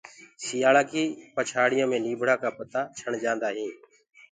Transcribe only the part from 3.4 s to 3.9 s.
هينٚ